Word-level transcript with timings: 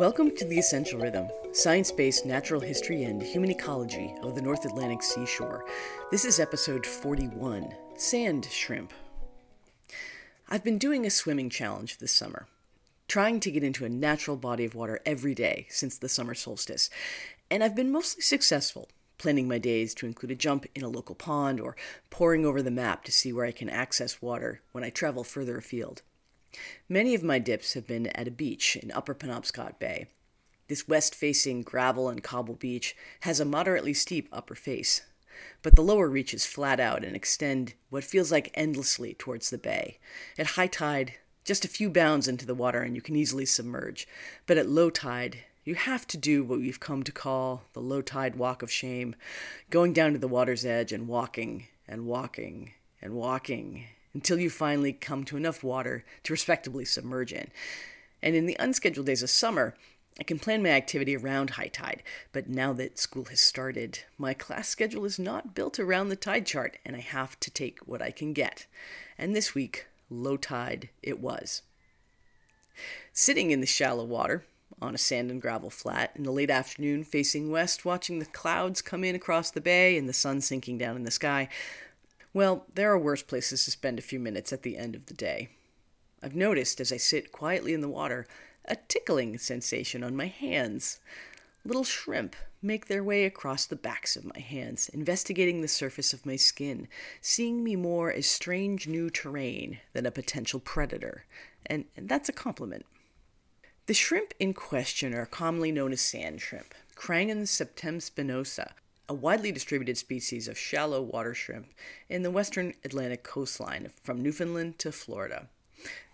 Welcome 0.00 0.34
to 0.36 0.46
The 0.46 0.58
Essential 0.58 0.98
Rhythm, 0.98 1.28
science 1.52 1.92
based 1.92 2.24
natural 2.24 2.62
history 2.62 3.04
and 3.04 3.22
human 3.22 3.50
ecology 3.50 4.14
of 4.22 4.34
the 4.34 4.40
North 4.40 4.64
Atlantic 4.64 5.02
seashore. 5.02 5.62
This 6.10 6.24
is 6.24 6.40
episode 6.40 6.86
41 6.86 7.74
Sand 7.96 8.46
Shrimp. 8.50 8.94
I've 10.48 10.64
been 10.64 10.78
doing 10.78 11.04
a 11.04 11.10
swimming 11.10 11.50
challenge 11.50 11.98
this 11.98 12.12
summer, 12.12 12.46
trying 13.08 13.40
to 13.40 13.50
get 13.50 13.62
into 13.62 13.84
a 13.84 13.90
natural 13.90 14.38
body 14.38 14.64
of 14.64 14.74
water 14.74 15.00
every 15.04 15.34
day 15.34 15.66
since 15.68 15.98
the 15.98 16.08
summer 16.08 16.32
solstice, 16.32 16.88
and 17.50 17.62
I've 17.62 17.76
been 17.76 17.92
mostly 17.92 18.22
successful, 18.22 18.88
planning 19.18 19.48
my 19.48 19.58
days 19.58 19.92
to 19.96 20.06
include 20.06 20.32
a 20.32 20.34
jump 20.34 20.64
in 20.74 20.82
a 20.82 20.88
local 20.88 21.14
pond 21.14 21.60
or 21.60 21.76
poring 22.08 22.46
over 22.46 22.62
the 22.62 22.70
map 22.70 23.04
to 23.04 23.12
see 23.12 23.34
where 23.34 23.44
I 23.44 23.52
can 23.52 23.68
access 23.68 24.22
water 24.22 24.62
when 24.72 24.82
I 24.82 24.88
travel 24.88 25.24
further 25.24 25.58
afield. 25.58 26.00
Many 26.88 27.14
of 27.14 27.22
my 27.22 27.38
dips 27.38 27.74
have 27.74 27.86
been 27.86 28.08
at 28.08 28.28
a 28.28 28.32
beach 28.32 28.76
in 28.76 28.90
Upper 28.90 29.14
Penobscot 29.14 29.78
Bay. 29.78 30.06
This 30.68 30.88
west 30.88 31.14
facing 31.14 31.62
gravel 31.62 32.08
and 32.08 32.22
cobble 32.22 32.54
beach 32.54 32.96
has 33.20 33.40
a 33.40 33.44
moderately 33.44 33.94
steep 33.94 34.28
upper 34.32 34.54
face, 34.54 35.02
but 35.62 35.74
the 35.74 35.82
lower 35.82 36.08
reaches 36.08 36.46
flat 36.46 36.78
out 36.80 37.04
and 37.04 37.16
extend 37.16 37.74
what 37.88 38.04
feels 38.04 38.30
like 38.30 38.50
endlessly 38.54 39.14
towards 39.14 39.50
the 39.50 39.58
bay. 39.58 39.98
At 40.38 40.48
high 40.48 40.68
tide, 40.68 41.14
just 41.44 41.64
a 41.64 41.68
few 41.68 41.90
bounds 41.90 42.28
into 42.28 42.46
the 42.46 42.54
water 42.54 42.82
and 42.82 42.94
you 42.94 43.02
can 43.02 43.16
easily 43.16 43.46
submerge, 43.46 44.06
but 44.46 44.58
at 44.58 44.68
low 44.68 44.90
tide, 44.90 45.44
you 45.64 45.74
have 45.74 46.06
to 46.08 46.16
do 46.16 46.42
what 46.42 46.60
we've 46.60 46.80
come 46.80 47.02
to 47.02 47.12
call 47.12 47.64
the 47.72 47.80
low 47.80 48.02
tide 48.02 48.36
walk 48.36 48.62
of 48.62 48.70
shame, 48.70 49.14
going 49.70 49.92
down 49.92 50.12
to 50.12 50.18
the 50.18 50.28
water's 50.28 50.64
edge 50.64 50.92
and 50.92 51.08
walking 51.08 51.66
and 51.86 52.06
walking 52.06 52.72
and 53.02 53.14
walking 53.14 53.86
until 54.14 54.38
you 54.38 54.50
finally 54.50 54.92
come 54.92 55.24
to 55.24 55.36
enough 55.36 55.62
water 55.62 56.04
to 56.24 56.32
respectably 56.32 56.84
submerge 56.84 57.32
in. 57.32 57.48
And 58.22 58.34
in 58.34 58.46
the 58.46 58.56
unscheduled 58.58 59.06
days 59.06 59.22
of 59.22 59.30
summer, 59.30 59.74
I 60.18 60.24
can 60.24 60.38
plan 60.38 60.62
my 60.62 60.70
activity 60.70 61.16
around 61.16 61.50
high 61.50 61.68
tide, 61.68 62.02
but 62.32 62.48
now 62.48 62.72
that 62.74 62.98
school 62.98 63.24
has 63.26 63.40
started, 63.40 64.00
my 64.18 64.34
class 64.34 64.68
schedule 64.68 65.04
is 65.04 65.18
not 65.18 65.54
built 65.54 65.78
around 65.78 66.08
the 66.08 66.16
tide 66.16 66.46
chart, 66.46 66.76
and 66.84 66.94
I 66.96 67.00
have 67.00 67.40
to 67.40 67.50
take 67.50 67.78
what 67.86 68.02
I 68.02 68.10
can 68.10 68.32
get. 68.32 68.66
And 69.16 69.34
this 69.34 69.54
week, 69.54 69.86
low 70.10 70.36
tide 70.36 70.90
it 71.02 71.20
was. 71.20 71.62
Sitting 73.12 73.50
in 73.50 73.60
the 73.60 73.66
shallow 73.66 74.04
water, 74.04 74.44
on 74.82 74.94
a 74.94 74.98
sand 74.98 75.30
and 75.30 75.42
gravel 75.42 75.70
flat 75.70 76.12
in 76.14 76.22
the 76.22 76.32
late 76.32 76.50
afternoon, 76.50 77.04
facing 77.04 77.50
west, 77.50 77.84
watching 77.84 78.18
the 78.18 78.26
clouds 78.26 78.82
come 78.82 79.04
in 79.04 79.14
across 79.14 79.50
the 79.50 79.60
bay 79.60 79.96
and 79.96 80.08
the 80.08 80.12
sun 80.12 80.40
sinking 80.40 80.78
down 80.78 80.96
in 80.96 81.04
the 81.04 81.10
sky, 81.10 81.48
well, 82.32 82.66
there 82.74 82.92
are 82.92 82.98
worse 82.98 83.22
places 83.22 83.64
to 83.64 83.70
spend 83.70 83.98
a 83.98 84.02
few 84.02 84.20
minutes 84.20 84.52
at 84.52 84.62
the 84.62 84.76
end 84.76 84.94
of 84.94 85.06
the 85.06 85.14
day. 85.14 85.48
I've 86.22 86.36
noticed 86.36 86.80
as 86.80 86.92
I 86.92 86.96
sit 86.96 87.32
quietly 87.32 87.72
in 87.72 87.80
the 87.80 87.88
water 87.88 88.26
a 88.66 88.76
tickling 88.76 89.38
sensation 89.38 90.04
on 90.04 90.16
my 90.16 90.26
hands. 90.26 91.00
Little 91.64 91.84
shrimp 91.84 92.36
make 92.62 92.86
their 92.86 93.02
way 93.02 93.24
across 93.24 93.66
the 93.66 93.76
backs 93.76 94.16
of 94.16 94.24
my 94.24 94.40
hands, 94.40 94.88
investigating 94.90 95.60
the 95.60 95.68
surface 95.68 96.12
of 96.12 96.26
my 96.26 96.36
skin, 96.36 96.88
seeing 97.20 97.64
me 97.64 97.74
more 97.74 98.12
as 98.12 98.26
strange 98.26 98.86
new 98.86 99.10
terrain 99.10 99.78
than 99.92 100.06
a 100.06 100.10
potential 100.10 100.60
predator. 100.60 101.24
And, 101.66 101.86
and 101.96 102.08
that's 102.08 102.28
a 102.28 102.34
compliment. 102.34 102.86
The 103.86 103.94
shrimp 103.94 104.34
in 104.38 104.54
question 104.54 105.14
are 105.14 105.26
commonly 105.26 105.72
known 105.72 105.92
as 105.92 106.00
sand 106.00 106.40
shrimp, 106.40 106.74
Crangon 106.94 107.42
septemspinosa, 107.42 108.72
a 109.10 109.12
widely 109.12 109.50
distributed 109.50 109.98
species 109.98 110.46
of 110.46 110.56
shallow 110.56 111.02
water 111.02 111.34
shrimp 111.34 111.66
in 112.08 112.22
the 112.22 112.30
western 112.30 112.72
Atlantic 112.84 113.24
coastline 113.24 113.90
from 114.04 114.22
Newfoundland 114.22 114.78
to 114.78 114.92
Florida. 114.92 115.48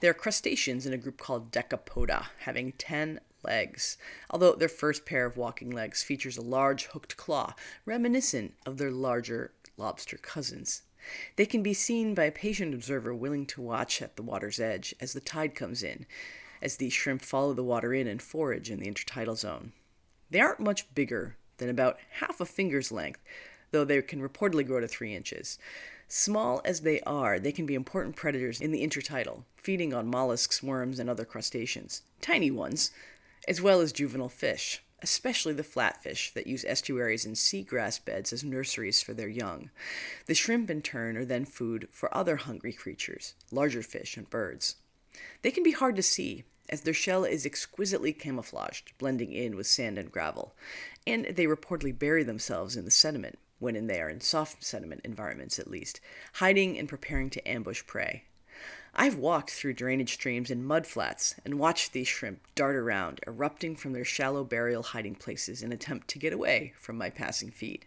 They 0.00 0.08
are 0.08 0.14
crustaceans 0.14 0.86
in 0.86 0.94
a 0.94 0.96
group 0.96 1.18
called 1.18 1.50
Decapoda, 1.50 2.28
having 2.38 2.72
10 2.72 3.20
legs, 3.44 3.98
although 4.30 4.54
their 4.54 4.70
first 4.70 5.04
pair 5.04 5.26
of 5.26 5.36
walking 5.36 5.68
legs 5.68 6.02
features 6.02 6.38
a 6.38 6.42
large 6.42 6.86
hooked 6.86 7.18
claw, 7.18 7.52
reminiscent 7.84 8.54
of 8.64 8.78
their 8.78 8.90
larger 8.90 9.52
lobster 9.76 10.16
cousins. 10.16 10.80
They 11.36 11.44
can 11.44 11.62
be 11.62 11.74
seen 11.74 12.14
by 12.14 12.24
a 12.24 12.32
patient 12.32 12.72
observer 12.72 13.14
willing 13.14 13.44
to 13.48 13.60
watch 13.60 14.00
at 14.00 14.16
the 14.16 14.22
water's 14.22 14.58
edge 14.58 14.94
as 15.02 15.12
the 15.12 15.20
tide 15.20 15.54
comes 15.54 15.82
in, 15.82 16.06
as 16.62 16.78
these 16.78 16.94
shrimp 16.94 17.20
follow 17.20 17.52
the 17.52 17.62
water 17.62 17.92
in 17.92 18.06
and 18.06 18.22
forage 18.22 18.70
in 18.70 18.80
the 18.80 18.90
intertidal 18.90 19.36
zone. 19.36 19.72
They 20.30 20.40
aren't 20.40 20.60
much 20.60 20.94
bigger 20.94 21.36
than 21.58 21.68
about 21.68 21.98
half 22.20 22.40
a 22.40 22.46
finger's 22.46 22.92
length, 22.92 23.20
though 23.70 23.84
they 23.84 24.00
can 24.02 24.26
reportedly 24.26 24.66
grow 24.66 24.80
to 24.80 24.88
three 24.88 25.14
inches. 25.14 25.58
Small 26.08 26.60
as 26.64 26.82
they 26.82 27.00
are, 27.00 27.38
they 27.38 27.52
can 27.52 27.66
be 27.66 27.74
important 27.74 28.14
predators 28.14 28.60
in 28.60 28.70
the 28.70 28.86
intertidal, 28.86 29.42
feeding 29.56 29.92
on 29.92 30.06
mollusks, 30.06 30.62
worms, 30.62 31.00
and 31.00 31.10
other 31.10 31.24
crustaceans, 31.24 32.02
tiny 32.20 32.50
ones, 32.50 32.92
as 33.48 33.60
well 33.60 33.80
as 33.80 33.92
juvenile 33.92 34.28
fish, 34.28 34.82
especially 35.02 35.52
the 35.52 35.64
flatfish 35.64 36.32
that 36.32 36.46
use 36.46 36.64
estuaries 36.64 37.26
and 37.26 37.34
seagrass 37.34 38.02
beds 38.02 38.32
as 38.32 38.44
nurseries 38.44 39.02
for 39.02 39.14
their 39.14 39.28
young. 39.28 39.70
The 40.26 40.34
shrimp, 40.34 40.70
in 40.70 40.82
turn, 40.82 41.16
are 41.16 41.24
then 41.24 41.44
food 41.44 41.88
for 41.90 42.16
other 42.16 42.36
hungry 42.36 42.72
creatures, 42.72 43.34
larger 43.50 43.82
fish 43.82 44.16
and 44.16 44.30
birds. 44.30 44.76
They 45.42 45.50
can 45.50 45.62
be 45.62 45.72
hard 45.72 45.96
to 45.96 46.02
see, 46.02 46.44
as 46.68 46.82
their 46.82 46.94
shell 46.94 47.24
is 47.24 47.46
exquisitely 47.46 48.12
camouflaged, 48.12 48.92
blending 48.98 49.32
in 49.32 49.56
with 49.56 49.66
sand 49.66 49.98
and 49.98 50.10
gravel, 50.10 50.54
and 51.06 51.26
they 51.26 51.46
reportedly 51.46 51.96
bury 51.96 52.24
themselves 52.24 52.76
in 52.76 52.84
the 52.84 52.90
sediment, 52.90 53.38
when 53.58 53.86
they 53.86 54.00
are 54.00 54.10
in 54.10 54.20
soft 54.20 54.62
sediment 54.64 55.00
environments 55.04 55.58
at 55.58 55.70
least, 55.70 56.00
hiding 56.34 56.78
and 56.78 56.88
preparing 56.88 57.30
to 57.30 57.48
ambush 57.48 57.84
prey. 57.86 58.24
I've 58.94 59.16
walked 59.18 59.50
through 59.50 59.74
drainage 59.74 60.14
streams 60.14 60.50
and 60.50 60.66
mud 60.66 60.86
flats 60.86 61.34
and 61.44 61.58
watched 61.58 61.92
these 61.92 62.08
shrimp 62.08 62.40
dart 62.54 62.76
around, 62.76 63.20
erupting 63.26 63.76
from 63.76 63.92
their 63.92 64.06
shallow 64.06 64.42
burial 64.42 64.82
hiding 64.82 65.16
places 65.16 65.62
in 65.62 65.70
attempt 65.70 66.08
to 66.08 66.18
get 66.18 66.32
away 66.32 66.72
from 66.78 66.96
my 66.96 67.10
passing 67.10 67.50
feet. 67.50 67.84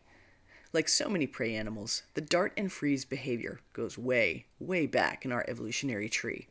Like 0.72 0.88
so 0.88 1.10
many 1.10 1.26
prey 1.26 1.56
animals, 1.56 2.04
the 2.14 2.22
dart 2.22 2.54
and 2.56 2.72
freeze 2.72 3.06
behavior 3.06 3.60
goes 3.74 3.98
way, 3.98 4.46
way 4.60 4.86
back 4.86 5.26
in 5.26 5.32
our 5.32 5.44
evolutionary 5.48 6.10
tree. 6.10 6.48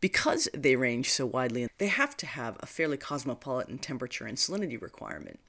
Because 0.00 0.48
they 0.54 0.76
range 0.76 1.10
so 1.10 1.26
widely, 1.26 1.66
they 1.78 1.88
have 1.88 2.16
to 2.18 2.26
have 2.26 2.56
a 2.60 2.66
fairly 2.66 2.96
cosmopolitan 2.96 3.78
temperature 3.78 4.26
and 4.26 4.38
salinity 4.38 4.80
requirement. 4.80 5.40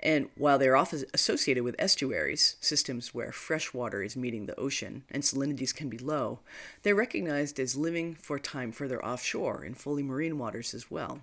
And 0.00 0.30
while 0.34 0.58
they're 0.58 0.76
often 0.76 1.04
associated 1.12 1.62
with 1.62 1.76
estuaries, 1.78 2.56
systems 2.60 3.12
where 3.12 3.32
fresh 3.32 3.74
water 3.74 4.02
is 4.02 4.16
meeting 4.16 4.46
the 4.46 4.58
ocean 4.58 5.04
and 5.10 5.22
salinities 5.22 5.74
can 5.74 5.90
be 5.90 5.98
low, 5.98 6.40
they're 6.82 6.94
recognized 6.94 7.60
as 7.60 7.76
living 7.76 8.14
for 8.14 8.38
time 8.38 8.72
further 8.72 9.04
offshore 9.04 9.62
in 9.62 9.74
fully 9.74 10.02
marine 10.02 10.38
waters 10.38 10.72
as 10.72 10.90
well. 10.90 11.20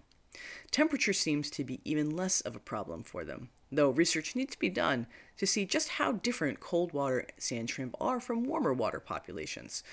Temperature 0.71 1.13
seems 1.13 1.49
to 1.49 1.63
be 1.63 1.81
even 1.83 2.15
less 2.15 2.39
of 2.41 2.55
a 2.55 2.59
problem 2.59 3.03
for 3.03 3.25
them, 3.25 3.49
though 3.71 3.89
research 3.89 4.35
needs 4.35 4.53
to 4.53 4.59
be 4.59 4.69
done 4.69 5.07
to 5.37 5.47
see 5.47 5.65
just 5.65 5.89
how 5.89 6.13
different 6.13 6.59
cold 6.59 6.93
water 6.93 7.25
sand 7.37 7.69
shrimp 7.69 7.95
are 7.99 8.19
from 8.19 8.43
warmer 8.43 8.73
water 8.73 8.99
populations. 8.99 9.83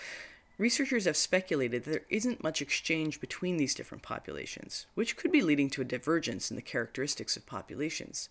Researchers 0.58 1.04
have 1.04 1.18
speculated 1.18 1.84
that 1.84 1.90
there 1.90 2.06
isn't 2.08 2.42
much 2.42 2.62
exchange 2.62 3.20
between 3.20 3.58
these 3.58 3.74
different 3.74 4.02
populations, 4.02 4.86
which 4.94 5.14
could 5.14 5.30
be 5.30 5.42
leading 5.42 5.68
to 5.68 5.82
a 5.82 5.84
divergence 5.84 6.50
in 6.50 6.56
the 6.56 6.62
characteristics 6.62 7.36
of 7.36 7.44
populations, 7.44 8.30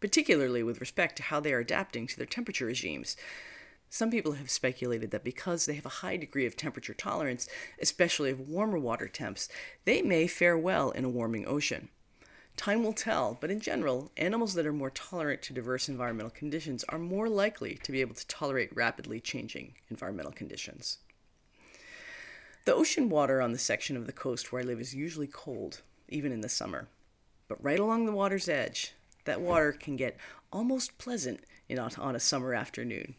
particularly 0.00 0.64
with 0.64 0.80
respect 0.80 1.14
to 1.16 1.22
how 1.22 1.38
they 1.38 1.52
are 1.52 1.60
adapting 1.60 2.08
to 2.08 2.16
their 2.16 2.26
temperature 2.26 2.66
regimes. 2.66 3.16
Some 3.88 4.10
people 4.10 4.32
have 4.32 4.50
speculated 4.50 5.12
that 5.12 5.22
because 5.22 5.66
they 5.66 5.74
have 5.74 5.86
a 5.86 6.00
high 6.00 6.16
degree 6.16 6.46
of 6.46 6.56
temperature 6.56 6.94
tolerance, 6.94 7.48
especially 7.80 8.30
of 8.30 8.48
warmer 8.48 8.78
water 8.78 9.06
temps, 9.06 9.48
they 9.84 10.02
may 10.02 10.26
fare 10.26 10.58
well 10.58 10.90
in 10.90 11.04
a 11.04 11.10
warming 11.10 11.46
ocean. 11.46 11.90
Time 12.56 12.82
will 12.82 12.92
tell, 12.92 13.38
but 13.40 13.52
in 13.52 13.60
general, 13.60 14.10
animals 14.16 14.54
that 14.54 14.66
are 14.66 14.72
more 14.72 14.90
tolerant 14.90 15.42
to 15.42 15.52
diverse 15.52 15.88
environmental 15.88 16.30
conditions 16.30 16.84
are 16.88 16.98
more 16.98 17.28
likely 17.28 17.78
to 17.84 17.92
be 17.92 18.00
able 18.00 18.16
to 18.16 18.26
tolerate 18.26 18.74
rapidly 18.74 19.20
changing 19.20 19.74
environmental 19.88 20.32
conditions. 20.32 20.98
The 22.64 22.74
ocean 22.74 23.08
water 23.08 23.42
on 23.42 23.50
the 23.50 23.58
section 23.58 23.96
of 23.96 24.06
the 24.06 24.12
coast 24.12 24.52
where 24.52 24.62
I 24.62 24.64
live 24.64 24.80
is 24.80 24.94
usually 24.94 25.26
cold, 25.26 25.82
even 26.08 26.30
in 26.30 26.42
the 26.42 26.48
summer. 26.48 26.86
But 27.48 27.62
right 27.62 27.80
along 27.80 28.06
the 28.06 28.12
water's 28.12 28.48
edge, 28.48 28.92
that 29.24 29.40
water 29.40 29.72
can 29.72 29.96
get 29.96 30.16
almost 30.52 30.96
pleasant 30.96 31.40
in, 31.68 31.80
on 31.80 32.14
a 32.14 32.20
summer 32.20 32.54
afternoon. 32.54 33.16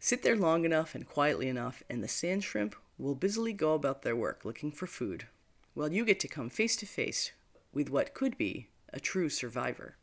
Sit 0.00 0.24
there 0.24 0.34
long 0.34 0.64
enough 0.64 0.96
and 0.96 1.06
quietly 1.06 1.48
enough, 1.48 1.84
and 1.88 2.02
the 2.02 2.08
sand 2.08 2.42
shrimp 2.42 2.74
will 2.98 3.14
busily 3.14 3.52
go 3.52 3.74
about 3.74 4.02
their 4.02 4.16
work 4.16 4.44
looking 4.44 4.72
for 4.72 4.88
food, 4.88 5.26
while 5.74 5.92
you 5.92 6.04
get 6.04 6.18
to 6.20 6.28
come 6.28 6.50
face 6.50 6.74
to 6.76 6.86
face 6.86 7.30
with 7.72 7.88
what 7.88 8.14
could 8.14 8.36
be 8.36 8.68
a 8.92 8.98
true 8.98 9.28
survivor. 9.28 9.96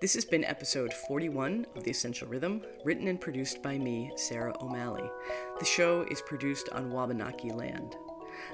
This 0.00 0.14
has 0.14 0.24
been 0.24 0.46
episode 0.46 0.94
41 0.94 1.66
of 1.76 1.84
The 1.84 1.90
Essential 1.90 2.26
Rhythm, 2.26 2.62
written 2.86 3.08
and 3.08 3.20
produced 3.20 3.62
by 3.62 3.76
me, 3.76 4.10
Sarah 4.16 4.54
O'Malley. 4.62 5.10
The 5.58 5.64
show 5.66 6.06
is 6.10 6.22
produced 6.22 6.70
on 6.70 6.90
Wabanaki 6.90 7.50
land. 7.50 7.96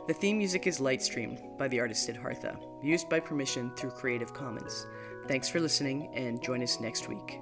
The 0.08 0.14
theme 0.14 0.38
music 0.38 0.66
is 0.66 0.80
Lightstream 0.80 1.56
by 1.56 1.68
the 1.68 1.78
artist 1.78 2.04
Siddhartha, 2.04 2.58
used 2.82 3.08
by 3.08 3.20
permission 3.20 3.70
through 3.76 3.90
Creative 3.90 4.34
Commons. 4.34 4.88
Thanks 5.28 5.48
for 5.48 5.60
listening 5.60 6.12
and 6.14 6.42
join 6.42 6.64
us 6.64 6.80
next 6.80 7.08
week. 7.08 7.38